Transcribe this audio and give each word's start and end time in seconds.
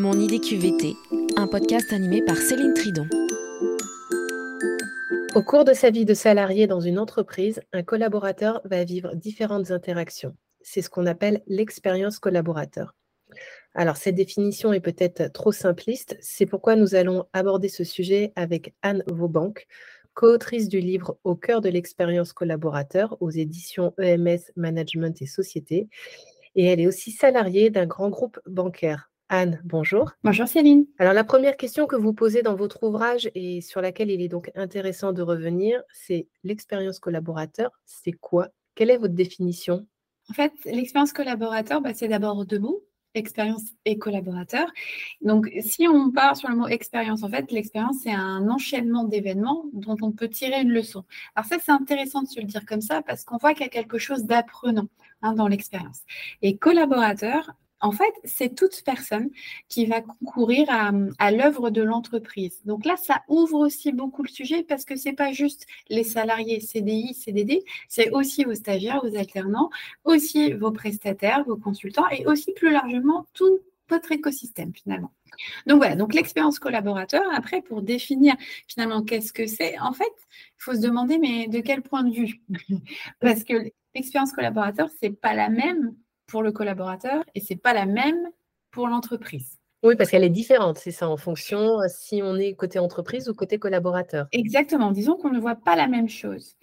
Mon 0.00 0.18
idée 0.18 0.40
QVT, 0.40 0.96
un 1.36 1.46
podcast 1.46 1.92
animé 1.92 2.22
par 2.22 2.38
Céline 2.38 2.72
Tridon. 2.72 3.06
Au 5.34 5.42
cours 5.42 5.66
de 5.66 5.74
sa 5.74 5.90
vie 5.90 6.06
de 6.06 6.14
salarié 6.14 6.66
dans 6.66 6.80
une 6.80 6.98
entreprise, 6.98 7.60
un 7.74 7.82
collaborateur 7.82 8.62
va 8.64 8.82
vivre 8.84 9.14
différentes 9.14 9.70
interactions. 9.70 10.34
C'est 10.62 10.80
ce 10.80 10.88
qu'on 10.88 11.04
appelle 11.04 11.42
l'expérience 11.48 12.18
collaborateur. 12.18 12.94
Alors, 13.74 13.98
cette 13.98 14.14
définition 14.14 14.72
est 14.72 14.80
peut-être 14.80 15.30
trop 15.34 15.52
simpliste, 15.52 16.16
c'est 16.22 16.46
pourquoi 16.46 16.76
nous 16.76 16.94
allons 16.94 17.26
aborder 17.34 17.68
ce 17.68 17.84
sujet 17.84 18.32
avec 18.36 18.72
Anne 18.80 19.04
Vaubank, 19.06 19.66
co-autrice 20.14 20.70
du 20.70 20.80
livre 20.80 21.18
Au 21.24 21.34
cœur 21.34 21.60
de 21.60 21.68
l'expérience 21.68 22.32
collaborateur 22.32 23.18
aux 23.20 23.30
éditions 23.30 23.92
EMS 23.98 24.40
Management 24.56 25.20
et 25.20 25.26
Société. 25.26 25.90
Et 26.54 26.64
elle 26.64 26.80
est 26.80 26.86
aussi 26.86 27.10
salariée 27.10 27.68
d'un 27.68 27.84
grand 27.84 28.08
groupe 28.08 28.40
bancaire. 28.46 29.09
Anne, 29.32 29.60
bonjour. 29.62 30.10
Bonjour 30.24 30.48
Céline. 30.48 30.86
Alors 30.98 31.12
la 31.12 31.22
première 31.22 31.56
question 31.56 31.86
que 31.86 31.94
vous 31.94 32.12
posez 32.12 32.42
dans 32.42 32.56
votre 32.56 32.82
ouvrage 32.82 33.30
et 33.36 33.60
sur 33.60 33.80
laquelle 33.80 34.10
il 34.10 34.20
est 34.20 34.28
donc 34.28 34.50
intéressant 34.56 35.12
de 35.12 35.22
revenir, 35.22 35.80
c'est 35.92 36.26
l'expérience 36.42 36.98
collaborateur, 36.98 37.70
c'est 37.86 38.10
quoi? 38.10 38.48
Quelle 38.74 38.90
est 38.90 38.96
votre 38.96 39.14
définition? 39.14 39.86
En 40.30 40.32
fait, 40.32 40.52
l'expérience 40.64 41.12
collaborateur, 41.12 41.80
bah, 41.80 41.94
c'est 41.94 42.08
d'abord 42.08 42.44
deux 42.44 42.58
mots, 42.58 42.82
expérience 43.14 43.62
et 43.84 43.98
collaborateur. 43.98 44.66
Donc 45.20 45.48
si 45.60 45.86
on 45.86 46.10
part 46.10 46.36
sur 46.36 46.48
le 46.48 46.56
mot 46.56 46.66
expérience, 46.66 47.22
en 47.22 47.28
fait, 47.28 47.52
l'expérience, 47.52 47.98
c'est 48.02 48.12
un 48.12 48.48
enchaînement 48.48 49.04
d'événements 49.04 49.64
dont 49.72 49.96
on 50.02 50.10
peut 50.10 50.28
tirer 50.28 50.60
une 50.60 50.72
leçon. 50.72 51.04
Alors 51.36 51.46
ça, 51.46 51.58
c'est 51.64 51.70
intéressant 51.70 52.22
de 52.22 52.28
se 52.28 52.40
le 52.40 52.46
dire 52.46 52.66
comme 52.66 52.80
ça 52.80 53.00
parce 53.02 53.22
qu'on 53.22 53.36
voit 53.36 53.54
qu'il 53.54 53.62
y 53.62 53.66
a 53.66 53.68
quelque 53.68 53.98
chose 53.98 54.24
d'apprenant 54.24 54.88
hein, 55.22 55.34
dans 55.34 55.46
l'expérience. 55.46 56.00
Et 56.42 56.56
collaborateur, 56.56 57.52
en 57.80 57.92
fait, 57.92 58.12
c'est 58.24 58.54
toute 58.54 58.82
personne 58.84 59.30
qui 59.68 59.86
va 59.86 60.00
concourir 60.02 60.66
à, 60.68 61.30
l'œuvre 61.30 61.70
de 61.70 61.82
l'entreprise. 61.82 62.60
Donc 62.64 62.84
là, 62.84 62.96
ça 62.96 63.22
ouvre 63.28 63.58
aussi 63.58 63.92
beaucoup 63.92 64.22
le 64.22 64.28
sujet 64.28 64.62
parce 64.62 64.84
que 64.84 64.96
ce 64.96 65.08
n'est 65.08 65.14
pas 65.14 65.32
juste 65.32 65.66
les 65.88 66.04
salariés 66.04 66.60
CDI, 66.60 67.14
CDD, 67.14 67.64
c'est 67.88 68.10
aussi 68.10 68.44
vos 68.44 68.54
stagiaires, 68.54 69.00
vos 69.02 69.16
alternants, 69.16 69.70
aussi 70.04 70.52
vos 70.52 70.72
prestataires, 70.72 71.44
vos 71.44 71.56
consultants 71.56 72.08
et 72.10 72.26
aussi 72.26 72.52
plus 72.52 72.70
largement 72.70 73.26
tout 73.32 73.60
votre 73.88 74.12
écosystème 74.12 74.72
finalement. 74.72 75.12
Donc 75.66 75.78
voilà, 75.78 75.96
donc 75.96 76.14
l'expérience 76.14 76.58
collaborateur, 76.58 77.22
après, 77.34 77.62
pour 77.62 77.82
définir 77.82 78.34
finalement 78.68 79.02
qu'est-ce 79.02 79.32
que 79.32 79.46
c'est, 79.46 79.78
en 79.78 79.92
fait, 79.92 80.12
il 80.30 80.62
faut 80.62 80.74
se 80.74 80.80
demander, 80.80 81.18
mais 81.18 81.48
de 81.48 81.60
quel 81.60 81.82
point 81.82 82.04
de 82.04 82.14
vue? 82.14 82.40
Parce 83.20 83.44
que 83.44 83.54
l'expérience 83.94 84.32
collaborateur, 84.32 84.88
ce 84.90 85.06
n'est 85.06 85.12
pas 85.12 85.34
la 85.34 85.48
même 85.48 85.94
pour 86.30 86.42
le 86.42 86.52
collaborateur 86.52 87.24
et 87.34 87.40
c'est 87.40 87.56
pas 87.56 87.74
la 87.74 87.86
même 87.86 88.30
pour 88.70 88.88
l'entreprise. 88.88 89.58
Oui, 89.82 89.96
parce 89.96 90.10
qu'elle 90.10 90.24
est 90.24 90.28
différente, 90.28 90.76
c'est 90.76 90.90
ça, 90.90 91.08
en 91.08 91.16
fonction 91.16 91.80
euh, 91.80 91.86
si 91.88 92.20
on 92.22 92.36
est 92.36 92.54
côté 92.54 92.78
entreprise 92.78 93.30
ou 93.30 93.34
côté 93.34 93.58
collaborateur. 93.58 94.26
Exactement, 94.30 94.92
disons 94.92 95.16
qu'on 95.16 95.30
ne 95.30 95.40
voit 95.40 95.54
pas 95.54 95.74
la 95.74 95.86
même 95.86 96.08
chose. 96.08 96.54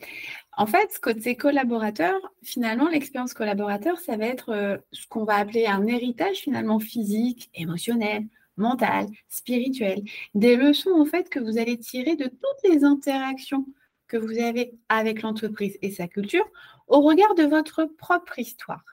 En 0.56 0.68
fait, 0.68 1.00
côté 1.02 1.36
collaborateur, 1.36 2.14
finalement, 2.44 2.88
l'expérience 2.88 3.34
collaborateur, 3.34 4.00
ça 4.00 4.18
va 4.18 4.28
être 4.28 4.50
euh, 4.50 4.78
ce 4.92 5.08
qu'on 5.08 5.24
va 5.24 5.36
appeler 5.36 5.66
un 5.66 5.88
héritage 5.88 6.38
finalement 6.38 6.80
physique, 6.80 7.50
émotionnel, 7.56 8.28
mental, 8.56 9.08
spirituel. 9.30 10.04
Des 10.36 10.56
leçons, 10.56 10.92
en 10.92 11.06
fait, 11.06 11.28
que 11.28 11.40
vous 11.40 11.58
allez 11.58 11.80
tirer 11.80 12.16
de 12.16 12.26
toutes 12.26 12.72
les 12.72 12.84
interactions 12.84 13.66
que 14.08 14.18
vous 14.18 14.38
avez 14.40 14.78
avec 14.90 15.24
l'entreprise 15.24 15.78
et 15.82 15.92
sa 15.92 16.08
culture 16.08 16.46
au 16.88 17.02
regard 17.02 17.36
de 17.36 17.44
votre 17.44 17.84
propre 17.86 18.40
histoire. 18.40 18.84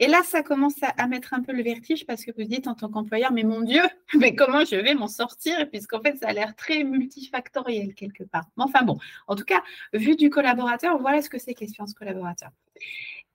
Et 0.00 0.06
là, 0.06 0.22
ça 0.24 0.42
commence 0.42 0.74
à, 0.82 1.06
mettre 1.06 1.34
un 1.34 1.42
peu 1.42 1.52
le 1.52 1.62
vertige 1.62 2.04
parce 2.06 2.24
que 2.24 2.32
vous 2.36 2.44
dites 2.44 2.66
en 2.66 2.74
tant 2.74 2.88
qu'employeur, 2.88 3.32
mais 3.32 3.44
mon 3.44 3.60
Dieu, 3.60 3.82
mais 4.14 4.34
comment 4.34 4.64
je 4.64 4.76
vais 4.76 4.94
m'en 4.94 5.08
sortir? 5.08 5.68
Puisqu'en 5.70 6.00
fait, 6.00 6.16
ça 6.18 6.28
a 6.28 6.32
l'air 6.32 6.54
très 6.56 6.84
multifactoriel 6.84 7.94
quelque 7.94 8.24
part. 8.24 8.44
Mais 8.56 8.64
enfin 8.64 8.82
bon, 8.82 8.98
en 9.28 9.36
tout 9.36 9.44
cas, 9.44 9.62
vu 9.92 10.16
du 10.16 10.30
collaborateur, 10.30 10.98
voilà 10.98 11.22
ce 11.22 11.30
que 11.30 11.38
c'est 11.38 11.58
l'expérience 11.58 11.94
collaborateur. 11.94 12.50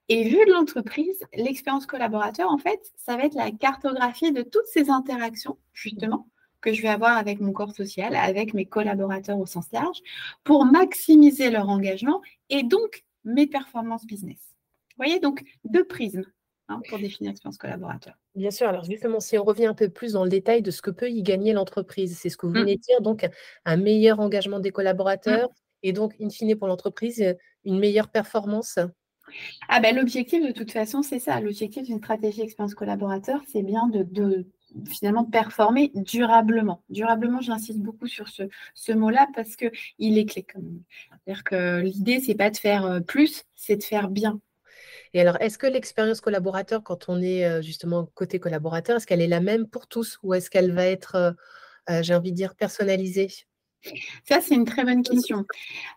Et 0.10 0.24
vu 0.24 0.44
de 0.46 0.52
l'entreprise, 0.52 1.24
l'expérience 1.36 1.86
collaborateur, 1.86 2.50
en 2.50 2.58
fait, 2.58 2.82
ça 2.98 3.16
va 3.16 3.26
être 3.26 3.36
la 3.36 3.52
cartographie 3.52 4.32
de 4.32 4.42
toutes 4.42 4.66
ces 4.66 4.90
interactions, 4.90 5.58
justement, 5.72 6.28
que 6.62 6.74
je 6.74 6.82
vais 6.82 6.90
avoir 6.90 7.16
avec 7.16 7.40
mon 7.40 7.54
corps 7.54 7.72
social, 7.72 8.16
avec 8.16 8.54
mes 8.54 8.66
collaborateurs 8.66 9.38
au 9.38 9.46
sens 9.46 9.72
large, 9.72 10.00
pour 10.44 10.66
maximiser 10.66 11.52
leur 11.52 11.70
engagement 11.70 12.22
et 12.50 12.64
donc 12.64 13.06
mes 13.24 13.47
performances 13.47 14.06
business. 14.06 14.40
Vous 14.97 15.06
voyez, 15.06 15.19
donc 15.19 15.44
deux 15.63 15.85
prismes 15.85 16.25
hein, 16.68 16.81
pour 16.90 17.00
définir 17.00 17.31
l'expérience 17.31 17.57
collaborateur. 17.57 18.16
Bien 18.35 18.52
sûr, 18.52 18.68
alors 18.68 18.84
justement, 18.84 19.19
si 19.19 19.38
on 19.38 19.44
revient 19.44 19.66
un 19.66 19.74
peu 19.74 19.90
plus 19.90 20.13
dans 20.13 20.24
le 20.24 20.30
détail 20.30 20.62
de 20.62 20.72
ce 20.72 20.81
que 20.81 20.91
peut 20.91 21.09
y 21.09 21.24
gagner 21.24 21.53
l'entreprise, 21.53 22.18
c'est 22.18 22.30
ce 22.30 22.38
que 22.38 22.46
vous 22.46 22.53
mmh. 22.53 22.59
venez 22.59 22.75
de 22.75 22.81
dire, 22.81 23.02
donc 23.02 23.28
un 23.66 23.78
meilleur 23.78 24.19
engagement 24.19 24.59
des 24.59 24.72
collaborateurs 24.72 25.50
mmh. 25.50 25.53
et 25.84 25.94
donc, 25.94 26.16
in 26.22 26.30
fine, 26.30 26.56
pour 26.56 26.68
l'entreprise, 26.68 27.35
une 27.63 27.80
meilleure 27.80 28.09
performance 28.09 28.80
ah 29.68 29.80
ben, 29.80 29.96
L'objectif, 29.96 30.46
de 30.46 30.51
toute 30.51 30.72
façon, 30.72 31.01
c'est 31.01 31.19
ça. 31.19 31.40
L'objectif 31.40 31.84
d'une 31.84 32.00
stratégie 32.00 32.41
expérience 32.41 32.75
collaborateur, 32.75 33.41
c'est 33.47 33.63
bien 33.63 33.88
de, 33.88 34.47
finalement 34.88 35.25
performer 35.25 35.91
durablement. 35.96 36.84
Durablement, 36.90 37.41
j'insiste 37.41 37.80
beaucoup 37.80 38.07
sur 38.07 38.28
ce, 38.28 38.44
ce 38.74 38.91
mot-là 38.91 39.28
parce 39.35 39.56
qu'il 39.56 40.18
est 40.18 40.25
clé 40.25 40.44
quand 40.44 40.62
même. 40.62 40.81
C'est-à-dire 41.25 41.44
que 41.44 41.81
l'idée, 41.81 42.19
c'est 42.19 42.35
pas 42.35 42.50
de 42.50 42.57
faire 42.57 42.85
euh, 42.85 43.00
plus, 43.00 43.44
c'est 43.56 43.78
de 43.78 43.84
faire 43.84 44.09
bien. 44.09 44.40
Et 45.13 45.22
alors, 45.22 45.38
est-ce 45.41 45.57
que 45.57 45.68
l'expérience 45.68 46.22
collaborateur, 46.22 46.84
quand 46.84 47.09
on 47.09 47.22
est 47.22 47.46
euh, 47.46 47.62
justement 47.62 48.07
côté 48.13 48.40
collaborateur, 48.40 48.97
est-ce 48.97 49.07
qu'elle 49.07 49.22
est 49.22 49.28
la 49.28 49.41
même 49.41 49.68
pour 49.68 49.88
tous 49.88 50.19
ou 50.24 50.34
est-ce 50.34 50.50
qu'elle 50.50 50.72
va 50.72 50.86
être, 50.86 51.36
euh, 51.90 52.03
j'ai 52.03 52.13
envie 52.13 52.31
de 52.31 52.38
dire, 52.38 52.56
personnalisée? 52.56 53.30
Ça, 54.25 54.41
c'est 54.41 54.56
une 54.56 54.66
très 54.66 54.84
bonne 54.84 55.03
question. 55.03 55.46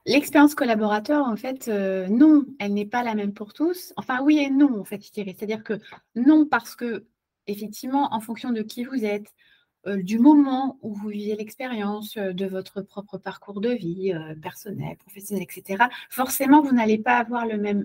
L'expérience 0.06 0.54
collaborateur, 0.54 1.26
en 1.26 1.34
fait, 1.34 1.66
non, 1.66 2.44
elle 2.60 2.74
n'est 2.74 2.86
pas 2.86 3.02
la 3.02 3.16
même 3.16 3.34
pour 3.34 3.52
tous. 3.52 3.92
Enfin, 3.96 4.20
oui 4.22 4.38
et 4.38 4.50
non, 4.50 4.78
en 4.78 4.84
fait, 4.84 5.04
je 5.04 5.10
dirais. 5.10 5.34
C'est-à-dire 5.36 5.64
que 5.64 5.80
non, 6.14 6.46
parce 6.46 6.76
que 6.76 7.06
effectivement, 7.46 8.14
en 8.14 8.20
fonction 8.20 8.50
de 8.50 8.62
qui 8.62 8.84
vous 8.84 9.04
êtes, 9.04 9.32
euh, 9.86 10.00
du 10.00 10.18
moment 10.18 10.78
où 10.82 10.94
vous 10.94 11.08
vivez 11.08 11.34
l'expérience, 11.34 12.16
euh, 12.16 12.32
de 12.32 12.46
votre 12.46 12.82
propre 12.82 13.18
parcours 13.18 13.60
de 13.60 13.70
vie, 13.70 14.12
euh, 14.12 14.34
personnel, 14.36 14.96
professionnel, 14.96 15.42
etc., 15.42 15.84
forcément, 16.08 16.62
vous 16.62 16.72
n'allez 16.72 16.98
pas 16.98 17.16
avoir 17.16 17.46
le 17.46 17.58
même, 17.58 17.84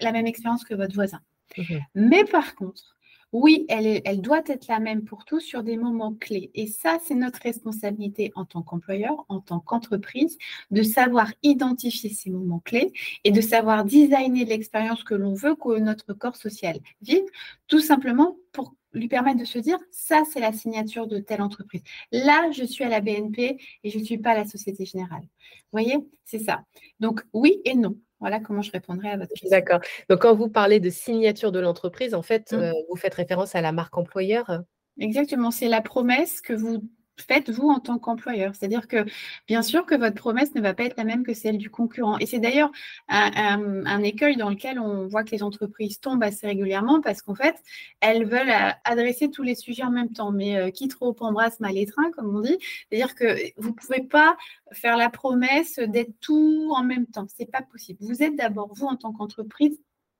la 0.00 0.12
même 0.12 0.26
expérience 0.26 0.64
que 0.64 0.74
votre 0.74 0.94
voisin. 0.94 1.20
Mmh 1.56 1.78
Mais 1.94 2.24
par 2.24 2.54
contre, 2.54 2.96
oui, 3.32 3.66
elle, 3.68 4.00
elle, 4.04 4.20
doit 4.22 4.42
être 4.46 4.68
la 4.68 4.80
même 4.80 5.04
pour 5.04 5.24
tous 5.24 5.40
sur 5.40 5.62
des 5.62 5.76
moments 5.76 6.14
clés. 6.14 6.50
Et 6.54 6.66
ça, 6.66 6.98
c'est 7.04 7.14
notre 7.14 7.40
responsabilité 7.42 8.32
en 8.34 8.46
tant 8.46 8.62
qu'employeur, 8.62 9.26
en 9.28 9.40
tant 9.40 9.60
qu'entreprise, 9.60 10.38
de 10.70 10.82
savoir 10.82 11.32
identifier 11.42 12.10
ces 12.10 12.30
moments 12.30 12.60
clés 12.60 12.92
et 13.24 13.30
de 13.30 13.40
savoir 13.42 13.84
designer 13.84 14.46
l'expérience 14.46 15.04
que 15.04 15.14
l'on 15.14 15.34
veut 15.34 15.54
que 15.56 15.78
notre 15.78 16.14
corps 16.14 16.36
social 16.36 16.78
vive, 17.02 17.24
tout 17.66 17.80
simplement 17.80 18.36
pour 18.52 18.74
lui 18.92 19.08
permettre 19.08 19.38
de 19.38 19.44
se 19.44 19.58
dire, 19.58 19.78
ça, 19.90 20.22
c'est 20.30 20.40
la 20.40 20.52
signature 20.52 21.06
de 21.06 21.18
telle 21.18 21.42
entreprise. 21.42 21.82
Là, 22.12 22.50
je 22.52 22.64
suis 22.64 22.84
à 22.84 22.88
la 22.88 23.00
BNP 23.00 23.58
et 23.84 23.90
je 23.90 23.98
ne 23.98 24.04
suis 24.04 24.18
pas 24.18 24.30
à 24.30 24.36
la 24.36 24.44
Société 24.44 24.84
Générale. 24.84 25.22
Vous 25.22 25.72
voyez, 25.72 25.96
c'est 26.24 26.38
ça. 26.38 26.64
Donc, 27.00 27.22
oui 27.32 27.60
et 27.64 27.74
non. 27.74 27.96
Voilà 28.20 28.40
comment 28.40 28.62
je 28.62 28.72
répondrai 28.72 29.10
à 29.10 29.16
votre 29.16 29.30
question. 29.30 29.50
D'accord. 29.50 29.80
Donc, 30.08 30.22
quand 30.22 30.34
vous 30.34 30.48
parlez 30.48 30.80
de 30.80 30.90
signature 30.90 31.52
de 31.52 31.60
l'entreprise, 31.60 32.14
en 32.14 32.22
fait, 32.22 32.52
mmh. 32.52 32.56
euh, 32.56 32.72
vous 32.88 32.96
faites 32.96 33.14
référence 33.14 33.54
à 33.54 33.60
la 33.60 33.70
marque 33.72 33.96
employeur? 33.96 34.62
Exactement. 34.98 35.50
C'est 35.50 35.68
la 35.68 35.80
promesse 35.80 36.40
que 36.40 36.52
vous 36.52 36.82
faites-vous 37.20 37.68
en 37.68 37.80
tant 37.80 37.98
qu'employeur. 37.98 38.54
C'est-à-dire 38.54 38.88
que, 38.88 39.04
bien 39.46 39.62
sûr, 39.62 39.86
que 39.86 39.94
votre 39.94 40.14
promesse 40.14 40.54
ne 40.54 40.60
va 40.60 40.74
pas 40.74 40.84
être 40.84 40.96
la 40.96 41.04
même 41.04 41.24
que 41.24 41.34
celle 41.34 41.58
du 41.58 41.70
concurrent. 41.70 42.18
Et 42.18 42.26
c'est 42.26 42.38
d'ailleurs 42.38 42.70
un, 43.08 44.02
écueil 44.02 44.36
dans 44.36 44.50
lequel 44.50 44.78
on 44.78 45.08
voit 45.08 45.24
que 45.24 45.30
les 45.30 45.42
entreprises 45.42 46.00
tombent 46.00 46.22
assez 46.22 46.46
régulièrement 46.46 47.00
parce 47.00 47.22
qu'en 47.22 47.34
fait, 47.34 47.56
elles 48.00 48.24
veulent 48.24 48.50
euh, 48.50 48.70
adresser 48.84 49.30
tous 49.30 49.42
les 49.42 49.54
sujets 49.54 49.84
en 49.84 49.90
même 49.90 50.12
temps. 50.12 50.32
Mais 50.32 50.56
euh, 50.56 50.70
qui 50.70 50.88
trop 50.88 51.14
embrasse 51.20 51.60
mal 51.60 51.76
étreint, 51.76 52.10
comme 52.12 52.34
on 52.34 52.40
dit. 52.40 52.58
C'est-à-dire 52.88 53.14
que 53.14 53.36
vous 53.56 53.70
ne 53.70 53.74
pouvez 53.74 54.02
pas 54.02 54.36
faire 54.72 54.96
la 54.96 55.10
promesse 55.10 55.78
d'être 55.78 56.12
tout 56.20 56.72
en 56.74 56.84
même 56.84 57.06
temps. 57.06 57.26
Ce 57.28 57.42
n'est 57.42 57.50
pas 57.50 57.62
possible. 57.62 57.98
Vous 58.02 58.22
êtes 58.22 58.36
d'abord, 58.36 58.70
vous, 58.74 58.86
en 58.86 58.96
tant 58.96 59.12
qu'entreprise, 59.12 59.78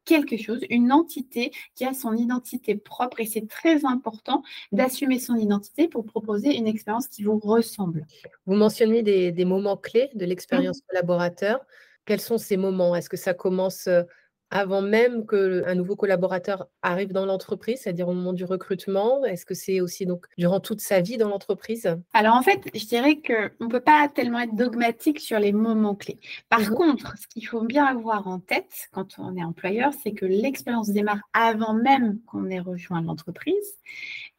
quelque 0.09 0.39
chose, 0.39 0.61
une 0.71 0.91
entité 0.91 1.53
qui 1.75 1.85
a 1.85 1.93
son 1.93 2.15
identité 2.15 2.75
propre 2.75 3.21
et 3.21 3.27
c'est 3.27 3.47
très 3.47 3.85
important 3.85 4.43
d'assumer 4.73 5.19
son 5.19 5.37
identité 5.37 5.87
pour 5.87 6.07
proposer 6.07 6.57
une 6.57 6.67
expérience 6.67 7.09
qui 7.09 7.23
vous 7.23 7.39
ressemble. 7.39 8.07
Vous 8.47 8.55
mentionnez 8.55 9.03
des, 9.03 9.45
moments 9.45 9.77
clés 9.77 10.11
de 10.15 10.25
l'expérience 10.25 10.79
mmh. 10.79 10.87
collaborateur. 10.89 11.61
Quels 12.07 12.21
sont 12.21 12.39
ces 12.39 12.57
moments? 12.57 12.97
Est-ce 12.97 13.11
que 13.11 13.19
ça 13.19 13.35
commence 13.35 13.87
euh, 13.87 14.03
avant 14.51 14.83
même 14.83 15.27
qu'un 15.27 15.75
nouveau 15.75 15.97
collaborateur 15.97 16.69
arrive 16.83 17.13
dans 17.13 17.27
l'entreprise, 17.27 17.81
c'est-à-dire 17.83 18.09
au 18.09 18.15
moment 18.15 18.33
du 18.33 18.45
recrutement? 18.45 19.25
Est-ce 19.25 19.45
que 19.45 19.55
c'est 19.55 19.81
aussi 19.81 20.07
donc 20.07 20.27
durant 20.39 20.61
toute 20.61 20.81
sa 20.81 21.01
vie 21.01 21.17
dans 21.17 21.29
l'entreprise? 21.29 21.97
Alors 22.13 22.35
en 22.35 22.43
fait, 22.43 22.61
je 22.75 22.87
dirais 22.87 23.17
qu'on 23.17 23.65
ne 23.65 23.71
peut 23.71 23.81
pas 23.81 24.09
tellement 24.09 24.41
être 24.41 24.55
dogmatique 24.55 25.21
sur 25.21 25.39
les 25.39 25.53
moments 25.53 25.95
clés. 25.95 26.19
Par 26.49 26.61
mmh 26.61 26.75
contre, 26.75 27.15
ce 27.19 27.27
qu'il 27.29 27.47
faut 27.47 27.63
bien 27.63 27.85
avoir 27.85 28.27
en 28.27 28.39
tête 28.39 28.89
quand 28.93 29.19
on 29.19 29.37
est 29.37 29.45
employeur, 29.45 29.93
c'est 30.03 30.13
que 30.13 30.27
l'expérience 30.27 30.91
démarre 30.91 31.21
avant 31.33 31.75
même 31.75 32.19
qu'on 32.27 32.49
ait 32.51 32.61
rejoint 32.61 33.03
l'entreprise 33.03 33.55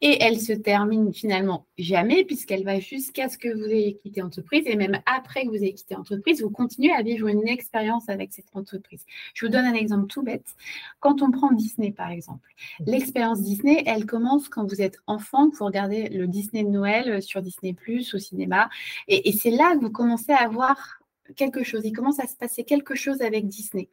et 0.00 0.22
elle 0.22 0.40
se 0.40 0.52
termine 0.52 1.12
finalement 1.12 1.66
jamais 1.78 2.24
puisqu'elle 2.24 2.64
va 2.64 2.80
jusqu'à 2.80 3.28
ce 3.28 3.38
que 3.38 3.48
vous 3.48 3.64
ayez 3.64 3.98
quitté 3.98 4.20
l'entreprise 4.20 4.62
et 4.66 4.76
même 4.76 5.00
après 5.06 5.44
que 5.44 5.50
vous 5.50 5.56
ayez 5.56 5.74
quitté 5.74 5.94
l'entreprise, 5.94 6.42
vous 6.42 6.50
continuez 6.50 6.92
à 6.92 7.02
vivre 7.02 7.28
une 7.28 7.46
expérience 7.46 8.08
avec 8.08 8.32
cette 8.32 8.54
entreprise. 8.54 9.04
Je 9.34 9.46
vous 9.46 9.52
donne 9.52 9.64
un 9.64 9.74
exemple 9.74 9.99
tout 10.06 10.22
bête. 10.22 10.54
Quand 11.00 11.22
on 11.22 11.30
prend 11.30 11.52
Disney, 11.52 11.92
par 11.92 12.10
exemple, 12.10 12.48
mhm. 12.80 12.86
l'expérience 12.86 13.42
Disney, 13.42 13.82
elle 13.86 14.06
commence 14.06 14.48
quand 14.48 14.64
vous 14.64 14.80
êtes 14.82 14.98
enfant, 15.06 15.50
que 15.50 15.56
vous 15.56 15.64
regardez 15.64 16.08
le 16.08 16.26
Disney 16.26 16.64
de 16.64 16.70
Noël 16.70 17.10
euh, 17.10 17.20
sur 17.20 17.42
Disney 17.42 17.72
Plus 17.72 18.14
au 18.14 18.18
cinéma. 18.18 18.68
Et, 19.08 19.28
et 19.28 19.32
c'est 19.32 19.50
là 19.50 19.74
que 19.74 19.80
vous 19.80 19.90
commencez 19.90 20.32
à 20.32 20.42
avoir 20.44 20.99
quelque 21.36 21.62
chose, 21.62 21.82
il 21.84 21.92
commence 21.92 22.20
à 22.20 22.26
se 22.26 22.36
passer 22.36 22.64
quelque 22.64 22.94
chose 22.94 23.22
avec 23.22 23.48
Disney. 23.48 23.88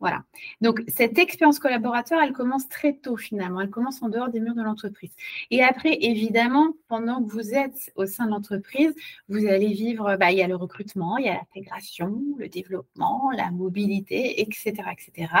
Voilà. 0.00 0.24
Donc, 0.60 0.82
cette 0.88 1.18
expérience 1.18 1.58
collaborateur, 1.58 2.20
elle 2.20 2.32
commence 2.32 2.68
très 2.68 2.94
tôt 2.94 3.16
finalement. 3.16 3.60
Elle 3.60 3.70
commence 3.70 4.02
en 4.02 4.08
dehors 4.08 4.28
des 4.28 4.40
murs 4.40 4.54
de 4.54 4.62
l'entreprise. 4.62 5.12
Et 5.50 5.62
après, 5.62 5.98
évidemment, 6.00 6.74
pendant 6.88 7.22
que 7.22 7.30
vous 7.30 7.54
êtes 7.54 7.92
au 7.96 8.06
sein 8.06 8.26
de 8.26 8.30
l'entreprise, 8.30 8.94
vous 9.28 9.46
allez 9.46 9.72
vivre, 9.72 10.16
bah, 10.16 10.32
il 10.32 10.38
y 10.38 10.42
a 10.42 10.48
le 10.48 10.56
recrutement, 10.56 11.18
il 11.18 11.26
y 11.26 11.28
a 11.28 11.34
l'intégration, 11.34 12.22
le 12.38 12.48
développement, 12.48 13.30
la 13.36 13.50
mobilité, 13.50 14.40
etc., 14.40 14.74
etc. 14.92 15.32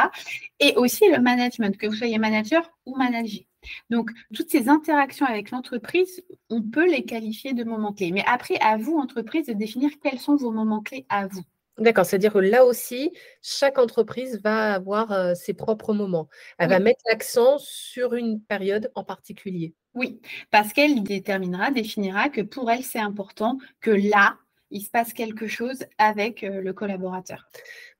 Et 0.58 0.74
aussi 0.76 1.08
le 1.10 1.20
management, 1.20 1.76
que 1.76 1.86
vous 1.86 1.94
soyez 1.94 2.18
manager 2.18 2.70
ou 2.86 2.96
manager. 2.96 3.49
Donc, 3.90 4.10
toutes 4.34 4.50
ces 4.50 4.68
interactions 4.68 5.26
avec 5.26 5.50
l'entreprise, 5.50 6.22
on 6.48 6.62
peut 6.62 6.88
les 6.88 7.04
qualifier 7.04 7.52
de 7.52 7.64
moments 7.64 7.92
clés. 7.92 8.12
Mais 8.12 8.24
après, 8.26 8.56
à 8.60 8.76
vous, 8.76 8.96
entreprise, 8.96 9.46
de 9.46 9.52
définir 9.52 9.90
quels 10.02 10.18
sont 10.18 10.36
vos 10.36 10.50
moments 10.50 10.80
clés 10.80 11.06
à 11.08 11.26
vous. 11.26 11.42
D'accord, 11.78 12.04
c'est-à-dire 12.04 12.34
que 12.34 12.38
là 12.38 12.64
aussi, 12.66 13.10
chaque 13.42 13.78
entreprise 13.78 14.40
va 14.42 14.74
avoir 14.74 15.12
euh, 15.12 15.34
ses 15.34 15.54
propres 15.54 15.94
moments. 15.94 16.28
Elle 16.58 16.68
va 16.68 16.78
mettre 16.78 17.00
l'accent 17.08 17.56
sur 17.58 18.14
une 18.14 18.42
période 18.42 18.92
en 18.94 19.02
particulier. 19.02 19.74
Oui, 19.94 20.20
parce 20.50 20.74
qu'elle 20.74 21.02
déterminera, 21.02 21.70
définira 21.70 22.28
que 22.28 22.42
pour 22.42 22.70
elle, 22.70 22.84
c'est 22.84 23.00
important 23.00 23.56
que 23.80 23.90
là, 23.90 24.36
il 24.70 24.82
se 24.82 24.90
passe 24.90 25.12
quelque 25.12 25.46
chose 25.46 25.84
avec 25.98 26.44
euh, 26.44 26.60
le 26.60 26.72
collaborateur. 26.72 27.46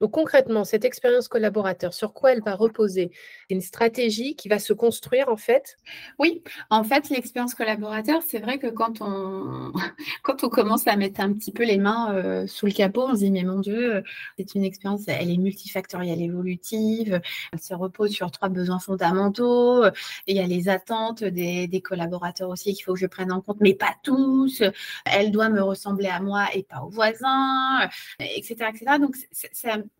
Donc 0.01 0.13
concrètement, 0.13 0.65
cette 0.65 0.85
expérience 0.85 1.29
collaborateur, 1.29 1.93
sur 1.93 2.13
quoi 2.13 2.33
elle 2.33 2.43
va 2.43 2.55
reposer? 2.55 3.11
C'est 3.49 3.55
une 3.55 3.61
stratégie 3.61 4.35
qui 4.37 4.49
va 4.49 4.59
se 4.59 4.73
construire 4.73 5.29
en 5.29 5.37
fait? 5.37 5.77
Oui, 6.19 6.43
en 6.71 6.85
fait, 6.85 7.11
l'expérience 7.11 7.55
collaborateur, 7.55 8.23
c'est 8.27 8.39
vrai 8.39 8.59
que 8.59 8.69
quand 8.69 9.01
on, 9.01 9.73
quand 10.23 10.45
on 10.45 10.49
commence 10.49 10.87
à 10.87 10.97
mettre 10.97 11.21
un 11.21 11.33
petit 11.33 11.53
peu 11.53 11.65
les 11.65 11.79
mains 11.79 12.15
euh, 12.15 12.47
sous 12.47 12.67
le 12.67 12.73
capot, 12.73 13.09
on 13.09 13.15
se 13.15 13.21
dit, 13.21 13.31
mais 13.31 13.45
mon 13.45 13.59
Dieu, 13.59 14.03
c'est 14.39 14.55
une 14.55 14.65
expérience, 14.65 15.03
elle 15.07 15.31
est 15.31 15.37
multifactorielle 15.37 16.23
évolutive, 16.23 17.21
elle 17.53 17.61
se 17.61 17.75
repose 17.75 18.11
sur 18.11 18.31
trois 18.31 18.49
besoins 18.49 18.79
fondamentaux, 18.79 19.85
il 20.27 20.37
y 20.37 20.41
a 20.41 20.47
les 20.47 20.69
attentes 20.69 21.25
des, 21.25 21.67
des 21.67 21.81
collaborateurs 21.81 22.49
aussi 22.49 22.75
qu'il 22.75 22.85
faut 22.85 22.95
que 22.95 23.01
je 23.01 23.07
prenne 23.07 23.33
en 23.33 23.41
compte, 23.41 23.59
mais 23.61 23.75
pas 23.75 23.95
tous, 24.03 24.63
elle 25.05 25.31
doit 25.31 25.49
me 25.49 25.63
ressembler 25.63 26.09
à 26.09 26.21
moi 26.21 26.47
et 26.55 26.60
pas 26.63 26.83
aux 26.83 26.91
voisins, 26.91 27.89
etc. 28.19 28.71
etc. 28.71 28.99
Donc, 29.01 29.17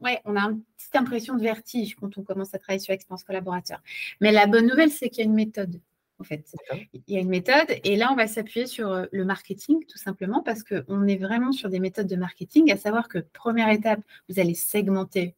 ouais, 0.01 0.21
on 0.25 0.37
a 0.37 0.41
une 0.43 0.63
petite 0.77 0.97
impression 0.97 1.37
de 1.37 1.43
vertige 1.43 1.97
quand 1.97 2.17
on 2.19 2.23
commence 2.23 2.55
à 2.55 2.59
travailler 2.59 2.81
sur 2.81 2.93
l'expérience 2.93 3.25
collaborateur. 3.25 3.83
Mais 4.21 4.33
la 4.33 4.47
bonne 4.47 4.67
nouvelle, 4.67 4.91
c'est 4.91 5.09
qu'il 5.09 5.25
y 5.25 5.27
a 5.27 5.31
une 5.31 5.35
méthode. 5.35 5.81
En 6.19 6.25
fait, 6.25 6.55
il 6.93 7.15
y 7.15 7.17
a 7.17 7.21
une 7.21 7.31
méthode 7.31 7.69
et 7.83 7.97
là, 7.97 8.13
on 8.13 8.15
va 8.15 8.27
s'appuyer 8.27 8.67
sur 8.67 8.93
euh, 8.93 9.07
le 9.11 9.25
marketing 9.25 9.87
tout 9.87 9.97
simplement 9.97 10.43
parce 10.43 10.63
qu'on 10.63 11.07
est 11.07 11.17
vraiment 11.17 11.51
sur 11.51 11.71
des 11.71 11.81
méthodes 11.81 12.09
de 12.09 12.17
marketing, 12.17 12.71
à 12.71 12.77
savoir 12.77 13.09
que 13.09 13.19
première 13.19 13.71
étape, 13.71 14.01
vous 14.29 14.39
allez 14.39 14.53
segmenter 14.53 15.35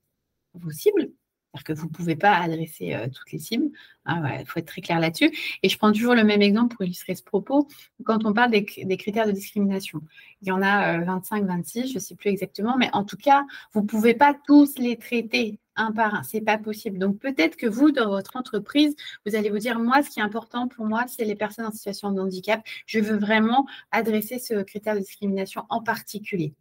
vos 0.54 0.72
cibles, 0.72 1.12
c'est-à-dire 1.52 1.64
que 1.64 1.80
vous 1.80 1.86
ne 1.86 1.92
pouvez 1.92 2.16
pas 2.16 2.34
adresser 2.36 2.94
euh, 2.94 3.08
toutes 3.08 3.30
les 3.30 3.38
cibles. 3.38 3.66
Il 4.06 4.12
hein, 4.12 4.44
faut 4.46 4.58
être 4.58 4.66
très 4.66 4.80
clair 4.80 5.00
là-dessus. 5.00 5.30
Et 5.62 5.68
je 5.68 5.76
prends 5.76 5.92
toujours 5.92 6.14
le 6.14 6.24
même 6.24 6.40
exemple 6.40 6.74
pour 6.74 6.84
illustrer 6.84 7.14
ce 7.14 7.22
propos. 7.22 7.68
Quand 8.04 8.24
on 8.24 8.32
parle 8.32 8.50
des, 8.50 8.64
critères 8.64 9.26
de 9.26 9.32
discrimination, 9.32 10.00
il 10.40 10.48
y 10.48 10.50
en 10.50 10.62
a 10.62 10.98
25, 11.00 11.42
euh, 11.42 11.46
26, 11.46 11.88
je 11.88 11.94
ne 11.94 11.98
sais 11.98 12.14
plus 12.14 12.30
exactement, 12.30 12.76
mais 12.78 12.88
en 12.94 13.04
tout 13.04 13.18
cas, 13.18 13.44
vous 13.74 13.82
ne 13.82 13.86
pouvez 13.86 14.14
pas 14.14 14.34
tous 14.46 14.78
les 14.78 14.96
traiter 14.96 15.58
un 15.76 15.92
par 15.92 16.14
un. 16.14 16.22
Ce 16.22 16.36
n'est 16.36 16.42
pas 16.42 16.58
possible. 16.58 16.98
Donc 16.98 17.18
peut-être 17.18 17.56
que 17.56 17.66
vous, 17.66 17.90
dans 17.90 18.08
votre 18.08 18.36
entreprise, 18.36 18.94
vous 19.26 19.36
allez 19.36 19.50
vous 19.50 19.58
dire, 19.58 19.78
moi, 19.78 20.02
ce 20.02 20.10
qui 20.10 20.20
est 20.20 20.22
important 20.22 20.68
pour 20.68 20.86
moi, 20.86 21.04
c'est 21.06 21.24
les 21.24 21.36
personnes 21.36 21.66
en 21.66 21.72
situation 21.72 22.12
de 22.12 22.20
handicap. 22.20 22.62
Je 22.86 22.98
veux 22.98 23.16
vraiment 23.16 23.66
adresser 23.90 24.38
ce 24.38 24.62
critère 24.62 24.94
de 24.94 25.00
discrimination 25.00 25.64
en 25.68 25.82
particulier. 25.82 26.54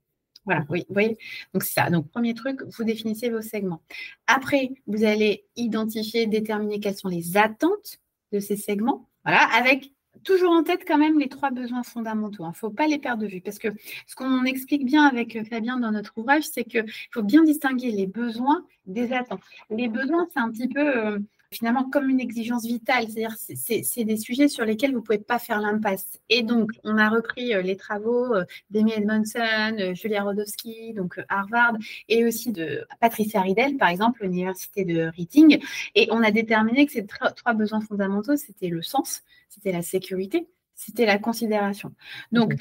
Voilà, 0.46 0.66
oui, 0.70 0.86
vous 0.88 0.94
voyez. 0.94 1.18
Donc, 1.54 1.64
c'est 1.64 1.74
ça. 1.74 1.90
Donc, 1.90 2.10
premier 2.10 2.34
truc, 2.34 2.62
vous 2.64 2.84
définissez 2.84 3.30
vos 3.30 3.42
segments. 3.42 3.82
Après, 4.28 4.72
vous 4.88 5.04
allez 5.04 5.46
identifier, 5.56 6.26
déterminer 6.26 6.80
quelles 6.80 6.96
sont 6.96 7.10
les 7.10 7.38
attentes 7.38 8.00
de 8.32 8.40
ces 8.40 8.56
segments. 8.56 9.08
Voilà, 9.24 9.44
avec 9.56 9.92
toujours 10.24 10.52
en 10.52 10.64
tête 10.64 10.84
quand 10.88 10.98
même 10.98 11.20
les 11.20 11.30
trois 11.30 11.52
besoins 11.52 11.84
fondamentaux. 11.84 12.44
Il 12.44 12.46
hein. 12.46 12.50
ne 12.50 12.56
faut 12.56 12.70
pas 12.70 12.88
les 12.88 13.00
perdre 13.00 13.24
de 13.24 13.28
vue 13.28 13.42
parce 13.42 13.60
que 13.60 13.70
ce 14.08 14.16
qu'on 14.16 14.44
explique 14.44 14.86
bien 14.86 15.06
avec 15.06 15.36
euh, 15.36 15.44
Fabien 15.44 15.78
dans 15.78 15.92
notre 15.92 16.18
ouvrage, 16.18 16.44
c'est 16.44 16.64
qu'il 16.64 16.86
faut 17.12 17.24
bien 17.24 17.44
distinguer 17.44 17.92
les 17.92 18.08
besoins 18.08 18.66
des 18.86 19.14
attentes. 19.14 19.42
Les 19.70 19.88
besoins, 19.88 20.28
c'est 20.34 20.40
un 20.40 20.52
petit 20.52 20.68
peu 20.68 20.98
euh, 20.98 21.20
finalement 21.52 21.90
comme 21.90 22.10
une 22.10 22.20
exigence 22.20 22.66
vitale. 22.66 23.06
C'est-à-dire, 23.10 23.36
c'est 23.38 24.04
des 24.04 24.18
sujets 24.18 24.48
sur 24.48 24.66
lesquels 24.66 24.92
vous 24.92 25.00
ne 25.00 25.04
pouvez 25.04 25.20
pas 25.20 25.38
faire 25.38 25.60
l'impasse. 25.60 26.20
Et 26.30 26.44
donc, 26.44 26.72
on 26.84 26.98
a 26.98 27.10
repris 27.10 27.54
euh, 27.54 27.62
les 27.62 27.76
travaux 27.76 28.34
euh, 28.34 28.46
d'Amy 28.70 28.94
Edmondson, 28.94 29.76
euh, 29.80 29.94
Julia 29.94 30.24
Rodowski, 30.24 30.94
donc 30.94 31.20
Harvard, 31.28 31.74
et 32.08 32.26
aussi 32.26 32.52
de 32.52 32.86
Patricia 33.00 33.42
Ridel, 33.42 33.78
par 33.78 33.90
exemple, 33.90 34.24
l'université 34.24 34.86
de 34.86 35.12
Reading. 35.16 35.60
Et 35.96 36.08
on 36.12 36.24
a 36.24 36.32
déterminé 36.32 36.86
que 36.86 36.94
ces 36.94 37.06
trois 37.06 37.54
besoins 37.54 37.82
fondamentaux, 37.82 38.38
c'était 38.38 38.70
le 38.70 38.82
sens, 38.82 39.24
c'était 39.50 39.74
la 39.74 39.82
sécurité, 39.82 40.48
c'était 40.74 41.06
la 41.06 41.18
considération. 41.18 41.94
Donc, 42.32 42.54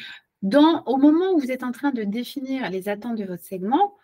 dans, 0.42 0.82
au 0.84 0.96
moment 0.96 1.32
où 1.32 1.38
vous 1.38 1.52
êtes 1.52 1.62
en 1.62 1.70
train 1.70 1.90
de 1.90 2.02
définir 2.02 2.70
les 2.70 2.88
attentes 2.88 3.18
de 3.18 3.24
votre 3.24 3.44
segment, 3.44 3.94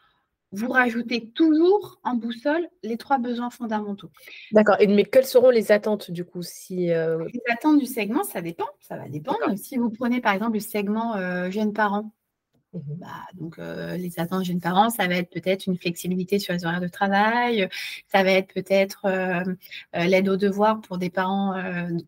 vous 0.53 0.69
rajoutez 0.69 1.31
toujours 1.31 1.99
en 2.05 2.15
boussole 2.15 2.69
les 2.83 2.97
trois 2.97 3.19
besoins 3.19 3.51
fondamentaux. 3.51 4.11
D'accord. 4.53 4.77
Mais 4.89 5.05
quelles 5.05 5.27
seront 5.27 5.51
les 5.51 5.73
attentes 5.73 6.11
du 6.11 6.25
coup 6.25 6.43
si, 6.43 6.93
euh, 6.93 7.25
Les 7.33 7.43
attentes 7.53 7.79
du 7.79 7.87
segment, 7.87 8.23
ça 8.25 8.41
dépend. 8.41 8.67
Ça 8.81 8.97
va 8.97 9.09
dépendre. 9.09 9.57
Si 9.57 9.77
vous 9.77 9.91
prenez 9.91 10.21
par 10.21 10.33
exemple 10.33 10.55
le 10.55 10.61
segment 10.61 11.17
euh, 11.17 11.51
jeunes 11.51 11.73
parents, 11.73 12.13
bah, 12.87 13.07
donc, 13.35 13.59
euh, 13.59 13.97
les 13.97 14.19
attentes 14.19 14.45
jeunes 14.45 14.61
parents, 14.61 14.91
ça 14.91 15.07
va 15.07 15.17
être 15.17 15.31
peut-être 15.31 15.67
une 15.67 15.77
flexibilité 15.77 16.39
sur 16.39 16.53
les 16.53 16.65
horaires 16.65 16.81
de 16.81 16.89
travail, 16.89 17.69
ça 18.09 18.23
va 18.23 18.33
être 18.33 18.53
peut-être 18.53 19.07
euh, 19.07 19.43
euh, 19.97 20.05
l'aide 20.05 20.29
aux 20.29 20.37
devoirs 20.37 20.81
pour 20.81 20.99
des 20.99 21.11
parents 21.11 21.55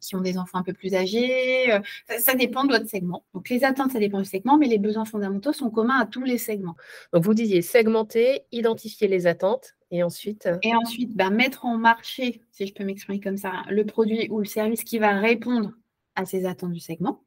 qui 0.01 0.17
ont 0.17 0.21
des 0.21 0.39
enfants 0.39 0.59
un 0.59 0.63
peu 0.63 0.73
plus 0.73 0.95
âgés. 0.95 1.79
Ça, 2.19 2.35
dépend 2.35 2.65
de 2.65 2.73
votre 2.73 2.89
segment. 2.89 3.25
Donc, 3.35 3.49
les 3.49 3.65
attentes, 3.65 3.93
ça 3.93 3.99
dépend 3.99 4.19
du 4.19 4.25
segment, 4.25 4.59
mais 4.59 4.67
les 4.67 4.79
besoins 4.79 5.05
fondamentaux 5.05 5.53
sont 5.53 5.71
communs 5.71 6.01
à 6.01 6.07
tous 6.07 6.25
les 6.25 6.39
segments. 6.39 6.77
Donc, 7.13 7.25
vous 7.25 7.35
disiez 7.35 7.63
segmenter, 7.63 8.43
identifier 8.53 9.09
les 9.09 9.27
attentes. 9.27 9.75
Et 9.91 10.03
ensuite 10.03 10.49
Et 10.63 10.75
ensuite, 10.75 11.17
bah, 11.17 11.31
mettre 11.31 11.65
en 11.65 11.79
marché, 11.79 12.43
si 12.53 12.67
je 12.67 12.75
peux 12.75 12.85
m'exprimer 12.85 13.21
comme 13.21 13.39
ça, 13.39 13.53
le 13.71 13.87
produit 13.87 14.29
ou 14.31 14.39
le 14.41 14.45
service 14.45 14.85
qui 14.85 14.99
va 14.99 15.19
répondre 15.19 15.73
à 16.15 16.27
ces 16.27 16.45
attentes 16.45 16.73
du 16.73 16.81
segment. 16.81 17.23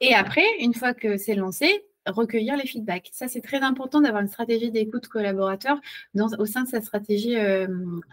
Et 0.00 0.14
après, 0.14 0.44
une 0.60 0.74
fois 0.74 0.94
que 0.94 1.16
c'est 1.16 1.34
lancé, 1.34 1.84
recueillir 2.06 2.56
les 2.56 2.66
feedbacks. 2.66 3.10
Ça, 3.12 3.28
c'est 3.28 3.40
très 3.40 3.60
important 3.60 4.00
d'avoir 4.00 4.22
une 4.22 4.28
stratégie 4.28 4.70
d'écoute 4.70 5.08
collaborateur 5.08 5.80
dans, 6.14 6.28
au 6.38 6.46
sein 6.46 6.64
de 6.64 6.68
sa 6.68 6.80
stratégie 6.80 7.36
euh, 7.36 7.66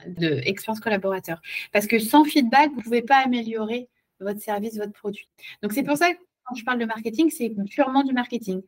d'expérience 0.07 0.79
collaborateur. 0.79 1.41
Parce 1.71 1.87
que 1.87 1.99
sans 1.99 2.23
feedback, 2.23 2.71
vous 2.71 2.77
ne 2.77 2.83
pouvez 2.83 3.01
pas 3.01 3.23
améliorer 3.23 3.89
votre 4.19 4.41
service, 4.41 4.77
votre 4.77 4.93
produit. 4.93 5.29
Donc, 5.61 5.73
c'est 5.73 5.83
pour 5.83 5.97
ça 5.97 6.13
que 6.13 6.19
quand 6.43 6.55
je 6.55 6.63
parle 6.63 6.79
de 6.79 6.85
marketing, 6.85 7.29
c'est 7.29 7.53
purement 7.69 8.03
du 8.03 8.13
marketing. 8.13 8.61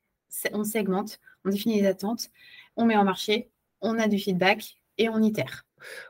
On 0.54 0.64
segmente, 0.64 1.20
on 1.44 1.50
définit 1.50 1.82
les 1.82 1.88
attentes, 1.88 2.30
on 2.76 2.86
met 2.86 2.98
en 2.98 3.04
marché, 3.04 3.50
on 3.82 3.98
a 4.00 4.08
du 4.08 4.18
feedback 4.18 4.78
et 4.98 5.10
on 5.10 5.22
itère. 5.22 5.66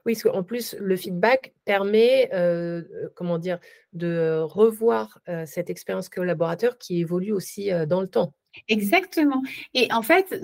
Oui, 0.05 0.13
parce 0.13 0.23
qu'en 0.23 0.43
plus, 0.43 0.75
le 0.79 0.95
feedback 0.95 1.53
permet, 1.65 2.29
euh, 2.33 2.83
euh, 2.93 3.09
comment 3.15 3.37
dire, 3.37 3.59
de 3.93 4.39
revoir 4.41 5.19
cette 5.45 5.69
expérience 5.69 6.09
collaborateur 6.09 6.77
qui 6.77 6.99
évolue 6.99 7.31
aussi 7.31 7.69
dans 7.87 8.01
le 8.01 8.07
temps. 8.07 8.33
Exactement. 8.67 9.41
Et 9.73 9.91
en 9.91 10.01
fait, 10.01 10.41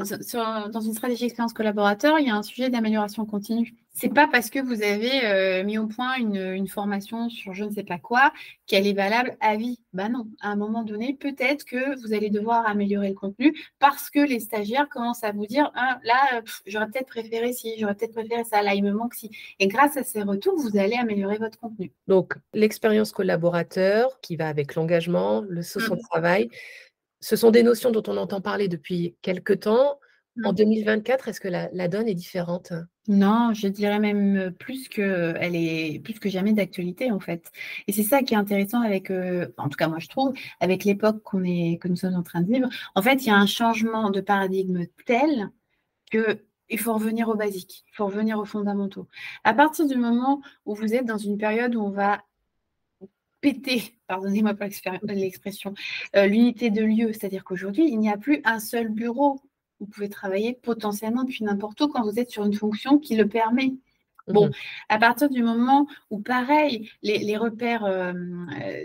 dans 0.72 0.82
une 0.82 0.94
stratégie 0.94 1.26
expérience 1.26 1.54
collaborateur, 1.54 2.20
il 2.20 2.28
y 2.28 2.30
a 2.30 2.36
un 2.36 2.44
sujet 2.44 2.70
d'amélioration 2.70 3.26
continue. 3.26 3.74
c'est 3.94 4.14
pas 4.14 4.28
parce 4.28 4.50
que 4.50 4.60
vous 4.60 4.84
avez 4.84 5.26
euh, 5.26 5.64
mis 5.64 5.78
au 5.78 5.88
point 5.88 6.16
une, 6.18 6.68
formation 6.68 7.30
sur 7.30 7.54
je 7.54 7.66
ne 7.66 7.72
sais 7.72 7.84
pas 7.84 7.98
quoi 7.98 8.32
qu'elle 8.68 8.88
est 8.88 8.94
valable 8.94 9.36
à 9.42 9.56
vie. 9.56 9.80
Ben 9.94 10.10
non, 10.10 10.28
à 10.42 10.50
un 10.50 10.56
moment 10.56 10.84
donné, 10.84 11.14
peut-être 11.14 11.66
que 11.66 12.00
vous 12.02 12.14
allez 12.14 12.30
devoir 12.30 12.66
améliorer 12.66 13.10
le 13.10 13.16
contenu 13.16 13.54
parce 13.80 14.10
que 14.10 14.20
les 14.20 14.40
stagiaires 14.40 14.88
commencent 14.88 15.24
à 15.24 15.32
vous 15.32 15.46
dire 15.46 15.72
ah, 15.76 16.00
là, 16.04 16.42
j'aurais 16.66 16.88
peut-être 16.88 17.08
préféré 17.08 17.52
si, 17.54 17.78
j'aurais 17.80 17.96
peut-être 17.96 18.14
préféré 18.14 18.44
ça, 18.44 18.62
là, 18.62 18.74
il 18.74 18.84
me 18.84 18.92
manque 18.92 19.16
si. 19.16 19.30
Et 19.60 19.68
grâce 19.68 19.98
à 19.98 20.04
ces 20.04 20.22
retours, 20.22 20.58
vous 20.58 20.78
allez 20.78 20.96
améliorer 20.96 21.38
votre 21.38 21.60
contenu. 21.60 21.92
Donc, 22.08 22.36
l'expérience 22.54 23.12
collaborateur 23.12 24.20
qui 24.22 24.36
va 24.36 24.48
avec 24.48 24.76
l'engagement, 24.76 25.42
le 25.42 25.62
sens 25.62 25.90
mmh. 25.90 26.02
travail, 26.10 26.50
ce 27.22 27.36
sont 27.36 27.52
des 27.52 27.64
notions 27.64 27.92
dont 27.92 28.04
on 28.08 28.18
entend 28.18 28.42
parler 28.42 28.68
depuis 28.68 29.16
quelques 29.22 29.62
temps. 29.62 30.00
En 30.46 30.54
2024, 30.54 31.26
mmh. 31.26 31.30
est-ce 31.30 31.42
que 31.42 31.50
la, 31.50 31.88
donne 31.88 32.08
est 32.08 32.14
différente? 32.16 32.72
Non, 33.08 33.54
je 33.54 33.68
dirais 33.68 34.00
même 34.00 34.54
plus 34.58 34.88
que 34.88 35.34
elle 35.38 35.56
est 35.56 36.02
plus 36.02 36.20
que 36.20 36.30
jamais 36.30 36.54
d'actualité 36.54 37.12
en 37.12 37.20
fait. 37.20 37.52
Et 37.88 37.92
c'est 37.92 38.04
ça 38.04 38.24
qui 38.24 38.34
est 38.34 38.38
intéressant 38.38 38.82
avec, 38.82 39.12
en 39.12 39.68
tout 39.68 39.76
cas 39.78 39.90
moi 39.90 40.00
je 40.00 40.08
trouve, 40.08 40.34
avec 40.62 40.86
l'époque 40.86 41.22
qu'on 41.24 41.44
est 41.44 41.78
que 41.82 41.90
nous 41.90 41.98
sommes 41.98 42.16
en 42.16 42.24
train 42.24 42.42
de 42.42 42.52
vivre. 42.52 42.70
En 42.96 43.02
fait, 43.02 43.24
il 43.24 43.28
y 43.28 43.30
a 43.30 43.36
un 43.36 43.46
changement 43.46 44.10
de 44.10 44.22
paradigme 44.22 44.86
tel 45.06 45.50
que 46.12 46.46
il 46.72 46.80
faut 46.80 46.94
revenir 46.94 47.28
aux 47.28 47.36
basiques, 47.36 47.84
il 47.90 47.96
faut 47.96 48.06
revenir 48.06 48.40
aux 48.40 48.46
fondamentaux. 48.46 49.08
À 49.44 49.54
partir 49.54 49.86
du 49.88 49.98
moment 49.98 50.42
où 50.66 50.74
vous 50.74 50.94
êtes 50.94 51.06
dans 51.06 51.18
une 51.18 51.38
période 51.38 51.76
où 51.76 51.82
on 51.82 51.92
va 51.92 52.22
péter, 53.42 53.96
pardonnez-moi 54.08 54.54
pour 54.54 54.68
l'expression, 55.10 55.74
l'unité 56.14 56.70
de 56.70 56.84
lieu, 56.84 57.12
c'est-à-dire 57.12 57.44
qu'aujourd'hui, 57.44 57.88
il 57.90 58.00
n'y 58.00 58.10
a 58.10 58.18
plus 58.18 58.42
un 58.46 58.60
seul 58.60 58.88
bureau. 58.88 59.42
Vous 59.80 59.88
pouvez 59.88 60.10
travailler 60.10 60.54
potentiellement 60.54 61.24
depuis 61.24 61.44
n'importe 61.44 61.82
où 61.82 61.88
quand 61.88 62.04
vous 62.04 62.20
êtes 62.20 62.30
sur 62.30 62.46
une 62.46 62.54
fonction 62.54 63.00
qui 63.00 63.16
le 63.16 63.28
permet. 63.28 63.74
Bon, 64.32 64.48
mmh 64.48 64.52
à 64.90 64.98
partir 64.98 65.30
du 65.30 65.42
moment 65.42 65.88
où, 66.10 66.20
pareil, 66.20 66.90
les, 67.02 67.38
repères 67.38 67.86
euh, 67.86 68.12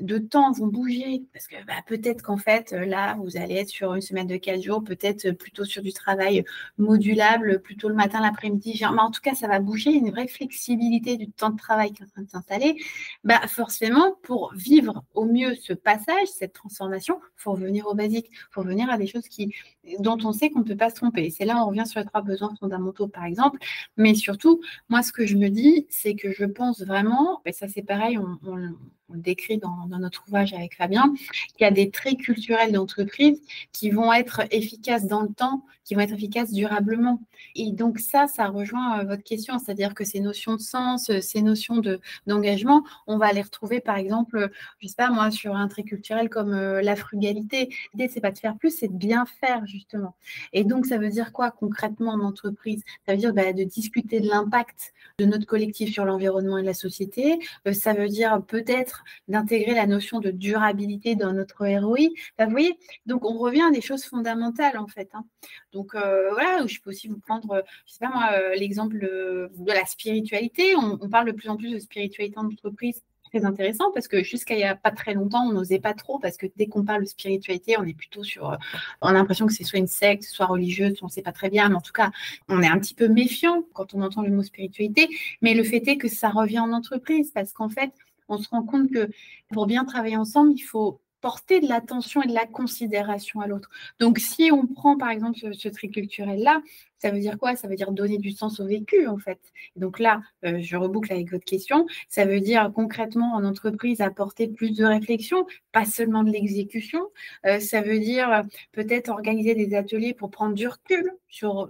de 0.00 0.19
temps 0.19 0.53
vont 0.53 0.69
bouger, 0.69 1.25
parce 1.33 1.49
que 1.49 1.57
bah, 1.67 1.75
peut-être 1.87 2.23
qu'en 2.23 2.37
fait, 2.37 2.73
euh, 2.73 2.85
là, 2.85 3.17
vous 3.17 3.37
allez 3.37 3.57
être 3.57 3.69
sur 3.69 3.95
une 3.95 4.00
semaine 4.00 4.29
de 4.29 4.37
quatre 4.37 4.62
jours, 4.62 4.85
peut-être 4.85 5.33
plutôt 5.33 5.65
sur 5.65 5.83
du 5.83 5.93
travail 5.93 6.45
modulable, 6.79 7.61
plutôt 7.61 7.88
le 7.88 7.95
matin, 7.95 8.21
l'après-midi. 8.21 8.79
Mais 8.81 9.00
en 9.00 9.11
tout 9.11 9.21
cas, 9.21 9.35
ça 9.35 9.49
va 9.49 9.59
bouger, 9.59 9.91
une 9.91 10.11
vraie 10.11 10.29
flexibilité 10.29 11.17
du 11.17 11.29
temps 11.31 11.50
de 11.50 11.57
travail 11.57 11.93
qui 11.93 12.03
est 12.03 12.07
en 12.07 12.09
train 12.09 12.23
de 12.23 12.31
s'installer. 12.31 12.76
Bah, 13.25 13.41
forcément, 13.49 14.15
pour 14.23 14.53
vivre 14.55 15.05
au 15.15 15.25
mieux 15.25 15.55
ce 15.57 15.73
passage, 15.73 16.29
cette 16.29 16.53
transformation, 16.53 17.19
il 17.21 17.43
faut 17.43 17.53
revenir 17.53 17.87
aux 17.88 17.95
basiques, 17.95 18.29
il 18.31 18.53
faut 18.53 18.62
revenir 18.62 18.88
à 18.91 18.99
des 18.99 19.07
choses 19.07 19.29
qui, 19.29 19.55
dont 19.99 20.19
on 20.25 20.33
sait 20.33 20.50
qu'on 20.50 20.61
ne 20.61 20.65
peut 20.65 20.76
pas 20.76 20.91
se 20.91 20.97
tromper. 20.97 21.31
C'est 21.31 21.45
là 21.45 21.57
où 21.57 21.59
on 21.65 21.67
revient 21.67 21.87
sur 21.87 22.00
les 22.00 22.07
trois 22.07 22.23
besoins 22.23 22.55
fondamentaux, 22.61 23.09
par 23.09 23.25
exemple. 23.25 23.59
Mais 23.97 24.15
surtout, 24.15 24.61
moi, 24.88 25.03
ce 25.03 25.12
que 25.12 25.26
je 25.26 25.36
me 25.37 25.49
dis, 25.49 25.87
c'est 25.90 26.14
que 26.14 26.33
je 26.33 26.45
pense 26.45 26.83
vraiment, 26.83 27.43
et 27.47 27.52
ça 27.52 27.69
c'est 27.69 27.83
pareil, 27.83 28.19
on, 28.19 28.38
on 28.47 28.75
le 29.11 29.21
décrit 29.21 29.59
dans, 29.59 29.87
notre 29.99 30.25
ouvrage 30.27 30.53
avec 30.53 30.77
Fabien, 30.77 31.15
qu'il 31.57 31.63
y 31.63 31.65
a 31.65 31.71
des 31.71 31.91
traits 31.91 32.19
culturels 32.19 32.73
d'entreprise 32.73 33.41
qui 33.73 33.91
vont 33.91 34.13
être 34.13 34.43
efficaces 34.51 35.07
dans 35.07 35.23
le 35.23 35.33
temps, 35.33 35.65
qui 35.85 35.95
vont 35.95 36.01
être 36.01 36.13
efficaces 36.13 36.53
durablement. 36.53 37.23
Et 37.55 37.71
donc 37.71 38.01
ça, 38.01 38.27
ça 38.27 38.49
rejoint 38.49 39.01
euh, 39.01 39.05
votre 39.05 39.23
question, 39.23 39.59
c'est-à-dire 39.59 39.95
que 39.95 40.05
ces 40.05 40.21
notions 40.21 40.55
de 40.55 40.61
sens, 40.61 41.11
euh, 41.11 41.21
ces 41.21 41.43
notions 41.43 41.77
de, 41.77 42.01
d'engagement, 42.27 42.83
on 43.07 43.19
va 43.19 43.33
les 43.33 43.43
retrouver 43.43 43.81
par 43.81 43.97
exemple, 43.97 44.51
je 44.81 44.89
sais 44.89 44.97
pas 44.97 45.11
moi, 45.11 45.31
sur 45.31 45.55
un 45.55 45.69
trait 45.69 45.85
culturel 45.85 46.29
comme 46.29 46.53
euh, 46.53 46.83
la 46.83 46.97
frugalité. 46.97 47.69
L'idée, 47.95 48.09
c'est 48.13 48.21
pas 48.21 48.33
de 48.33 48.39
faire 48.39 48.57
plus, 48.57 48.77
c'est 48.77 48.89
de 48.89 48.97
bien 48.97 49.27
faire 49.41 49.65
justement. 49.67 50.17
Et 50.53 50.65
donc 50.65 50.87
ça 50.87 50.99
veut 50.99 51.11
dire 51.11 51.33
quoi 51.33 51.53
concrètement 51.53 52.13
en 52.13 52.21
entreprise? 52.21 52.83
Ça 53.07 53.13
veut 53.13 53.19
dire 53.19 53.33
bah, 53.33 53.53
de 53.53 53.63
discuter 53.63 54.19
de 54.19 54.29
l'impact 54.29 54.93
de 55.19 55.25
notre 55.25 55.47
collectif 55.47 55.93
sur 55.93 56.05
l'environnement 56.05 56.59
et 56.59 56.63
la 56.65 56.75
société. 56.75 57.39
ça 57.73 57.95
veut 57.95 58.09
dire 58.09 58.43
peut-être 58.47 58.96
d'intégrer 59.29 59.75
la 59.75 59.87
notion 59.87 60.21
de 60.21 60.31
durabilité 60.31 61.15
dans 61.15 61.33
notre 61.33 61.67
ROI. 61.67 62.09
vous 62.38 62.50
voyez, 62.50 62.79
donc 63.07 63.25
on 63.25 63.38
revient 63.38 63.62
à 63.62 63.71
des 63.71 63.81
choses 63.81 64.05
fondamentales 64.05 64.79
en 64.79 64.87
fait. 64.87 65.11
Hein. 65.15 65.25
Donc 65.73 65.95
euh, 65.95 66.31
voilà, 66.33 66.67
je 66.67 66.81
peux 66.81 66.91
aussi 66.91 67.09
vous 67.09 67.19
prendre, 67.19 67.62
je 67.87 67.93
sais 67.93 67.99
pas 68.00 68.09
moi, 68.09 68.31
euh, 68.33 68.55
l'exemple 68.55 68.99
de, 68.99 69.50
la 69.67 69.85
spiritualité. 69.87 70.75
On, 70.76 71.09
parle 71.09 71.26
de 71.26 71.33
plus 71.33 71.49
en 71.49 71.57
plus 71.57 71.73
de 71.73 71.79
spiritualité 71.79 72.38
en 72.38 72.47
entreprise 72.47 73.03
très 73.31 73.45
intéressant 73.45 73.91
parce 73.93 74.09
que 74.09 74.23
jusqu'à 74.23 74.55
il 74.55 74.59
n'y 74.59 74.65
a 74.65 74.76
pas 74.76 74.91
très 74.91 75.15
longtemps, 75.15 75.47
on 75.47 75.53
n'osait 75.53 75.81
pas 75.81 75.95
trop 75.95 76.19
parce 76.19 76.37
que 76.37 76.47
dès 76.57 76.67
qu'on 76.67 76.85
parle 76.85 77.03
de 77.03 77.09
spiritualité, 77.09 77.76
on 77.79 77.85
est 77.85 77.95
plutôt 77.95 78.23
sur. 78.25 78.50
Euh, 78.50 78.57
on 79.03 79.09
a 79.09 79.12
l'impression 79.12 79.47
que 79.47 79.53
c'est 79.53 79.65
soit 79.65 79.79
une 79.79 79.87
secte, 79.87 80.25
soit 80.25 80.47
religieuse, 80.47 80.99
on 81.03 81.07
ne 81.07 81.11
sait 81.11 81.23
pas 81.23 81.33
très 81.33 81.50
bien, 81.50 81.69
mais 81.69 81.75
en 81.75 81.81
tout 81.81 81.93
cas, 81.93 82.11
on 82.49 82.62
est 82.62 82.69
un 82.69 82.79
petit 82.79 82.95
peu 82.95 83.09
méfiant 83.09 83.62
quand 83.75 83.95
on 83.95 84.03
entend 84.03 84.23
le 84.23 84.31
mot 84.31 84.43
spiritualité. 84.43 85.09
Mais 85.43 85.55
le 85.55 85.65
fait 85.65 85.87
est 85.88 85.99
que 85.99 86.09
ça 86.09 86.31
revient 86.31 86.61
en 86.61 86.73
entreprise 86.73 87.31
parce 87.33 87.53
qu'en 87.53 87.69
fait, 87.69 87.93
on 88.28 88.38
se 88.38 88.49
rend 88.49 88.62
compte 88.62 88.90
que 88.90 89.09
pour 89.52 89.66
bien 89.66 89.85
travailler 89.85 90.16
ensemble, 90.16 90.52
il 90.52 90.62
faut 90.62 91.00
porter 91.21 91.61
de 91.61 91.68
l'attention 91.68 92.23
et 92.23 92.28
de 92.28 92.35
la 92.35 92.47
considération 92.47 93.40
à 93.40 93.47
l'autre. 93.47 93.68
Donc, 93.99 94.18
si 94.18 94.50
on 94.52 94.66
prend 94.66 94.97
par 94.97 95.11
exemple 95.11 95.37
ce, 95.54 95.68
trait 95.68 95.88
culturel-là, 95.88 96.62
ça 96.99 97.11
veut 97.11 97.18
dire 97.18 97.37
quoi? 97.38 97.56
Ça 97.56 97.68
veut 97.68 97.75
dire 97.75 97.90
donner 97.90 98.18
du 98.18 98.30
sens 98.30 98.61
au 98.61 98.66
vécu, 98.66 99.06
en 99.09 99.18
fait. 99.18 99.40
Donc 99.75 99.99
là, 99.99 100.23
euh, 100.45 100.59
je 100.61 100.76
reboucle 100.76 101.12
avec 101.12 101.30
votre 101.30 101.45
question. 101.45 101.87
Ça 102.09 102.25
veut 102.26 102.40
dire 102.40 102.71
concrètement 102.73 103.35
en 103.35 103.45
entreprise 103.45 104.00
apporter 104.00 104.47
plus 104.47 104.76
de 104.76 104.85
réflexion, 104.85 105.47
pas 105.73 105.85
seulement 105.85 106.23
de 106.23 106.30
l'exécution. 106.30 107.00
Euh, 107.45 107.61
ça 107.61 107.80
veut 107.80 107.99
dire 107.99 108.45
peut-être 108.73 109.09
organiser 109.09 109.54
des 109.54 109.75
ateliers 109.75 110.14
pour 110.14 110.30
prendre 110.30 110.54
du 110.54 110.68
recul 110.68 111.11
sur, 111.28 111.68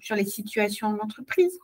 sur 0.00 0.16
les 0.16 0.26
situations 0.26 0.92
de 0.92 0.98
l'entreprise 0.98 1.58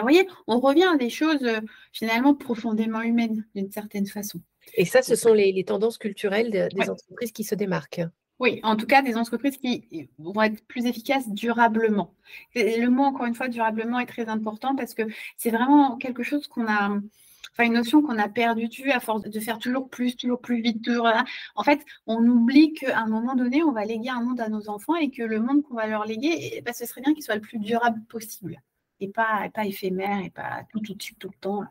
vous 0.00 0.06
voyez, 0.06 0.26
on 0.46 0.60
revient 0.60 0.88
à 0.92 0.96
des 0.96 1.10
choses 1.10 1.42
euh, 1.42 1.60
finalement 1.92 2.34
profondément 2.34 3.02
humaines 3.02 3.44
d'une 3.54 3.70
certaine 3.70 4.06
façon. 4.06 4.40
Et 4.74 4.84
ça, 4.84 5.02
ce 5.02 5.16
sont 5.16 5.34
les, 5.34 5.64
tendances 5.64 5.98
culturelles 5.98 6.50
des 6.50 6.90
entreprises 6.90 7.32
qui 7.32 7.44
se 7.44 7.54
démarquent. 7.54 8.02
Oui, 8.38 8.58
en 8.64 8.74
tout 8.74 8.86
cas, 8.86 9.02
des 9.02 9.16
entreprises 9.16 9.56
qui 9.56 10.10
vont 10.18 10.42
être 10.42 10.64
plus 10.66 10.86
efficaces 10.86 11.28
durablement. 11.28 12.14
le 12.56 12.88
mot, 12.88 13.04
encore 13.04 13.26
une 13.26 13.36
fois, 13.36 13.48
durablement 13.48 14.00
est 14.00 14.06
très 14.06 14.28
important 14.28 14.74
parce 14.74 14.94
que 14.94 15.02
c'est 15.36 15.50
vraiment 15.50 15.96
quelque 15.96 16.24
chose 16.24 16.48
qu'on 16.48 16.66
a, 16.66 16.88
enfin 17.52 17.64
une 17.64 17.74
notion 17.74 18.02
qu'on 18.02 18.18
a 18.18 18.28
perdue 18.28 18.90
à 18.90 18.98
force 18.98 19.22
de 19.22 19.40
faire 19.40 19.58
toujours 19.58 19.88
plus, 19.88 20.16
toujours 20.16 20.40
plus 20.40 20.60
vite. 20.60 20.90
En 21.54 21.62
fait, 21.62 21.84
on 22.08 22.26
oublie 22.26 22.72
qu'à 22.72 22.98
un 22.98 23.06
moment 23.06 23.36
donné, 23.36 23.62
on 23.62 23.70
va 23.70 23.84
léguer 23.84 24.08
un 24.08 24.22
monde 24.22 24.40
à 24.40 24.48
nos 24.48 24.68
enfants 24.68 24.96
et 24.96 25.10
que 25.10 25.22
le 25.22 25.38
monde 25.38 25.62
qu'on 25.62 25.74
va 25.74 25.86
leur 25.86 26.04
léguer, 26.04 26.54
eh 26.54 26.60
ben, 26.62 26.74
ce 26.74 26.84
serait 26.84 27.00
bien 27.00 27.14
qu'il 27.14 27.22
soit 27.22 27.36
le 27.36 27.40
plus 27.40 27.58
durable 27.58 28.02
possible 28.08 28.60
et 29.02 29.08
pas, 29.08 29.48
pas 29.52 29.66
éphémère 29.66 30.24
et 30.24 30.30
pas 30.30 30.62
tout, 30.70 30.80
tout 30.80 30.94
de 30.94 31.02
suite, 31.02 31.18
tout 31.18 31.28
le 31.28 31.40
temps. 31.40 31.64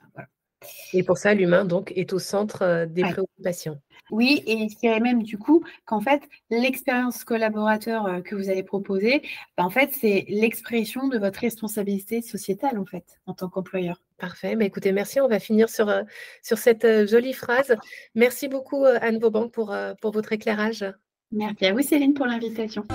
Et 0.93 1.03
pour 1.03 1.17
ça, 1.17 1.33
l'humain, 1.33 1.65
donc, 1.65 1.91
est 1.95 2.13
au 2.13 2.19
centre 2.19 2.61
euh, 2.61 2.85
des 2.85 3.01
préoccupations. 3.01 3.79
Oui, 4.11 4.43
et 4.45 4.67
je 4.69 4.77
dirais 4.77 4.99
même 4.99 5.23
du 5.23 5.37
coup 5.37 5.63
qu'en 5.85 6.01
fait, 6.01 6.21
l'expérience 6.49 7.23
collaborateur 7.23 8.05
euh, 8.05 8.21
que 8.21 8.35
vous 8.35 8.49
allez 8.49 8.63
proposer, 8.63 9.21
ben, 9.57 9.63
en 9.63 9.69
fait, 9.69 9.91
c'est 9.93 10.25
l'expression 10.27 11.07
de 11.07 11.17
votre 11.17 11.39
responsabilité 11.39 12.21
sociétale, 12.21 12.77
en 12.77 12.85
fait, 12.85 13.19
en 13.25 13.33
tant 13.33 13.49
qu'employeur. 13.49 14.01
Parfait. 14.17 14.49
Mais 14.49 14.57
bah, 14.57 14.65
écoutez, 14.65 14.91
merci. 14.91 15.19
On 15.21 15.27
va 15.27 15.39
finir 15.39 15.69
sur, 15.69 15.89
euh, 15.89 16.03
sur 16.43 16.57
cette 16.57 17.07
jolie 17.07 17.33
phrase. 17.33 17.75
Merci 18.13 18.47
beaucoup, 18.47 18.85
Anne 18.85 19.19
Vauban, 19.19 19.47
pour, 19.49 19.75
pour 20.01 20.11
votre 20.11 20.33
éclairage. 20.33 20.85
Merci 21.31 21.65
à 21.65 21.73
vous, 21.73 21.81
Céline, 21.81 22.13
pour 22.13 22.25
l'invitation. 22.25 22.85